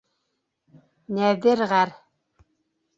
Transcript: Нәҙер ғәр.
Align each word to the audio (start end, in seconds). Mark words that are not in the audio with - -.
Нәҙер 1.19 1.65
ғәр. 1.75 1.95